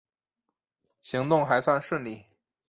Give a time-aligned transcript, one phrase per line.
[0.99, 2.25] 行动还算顺利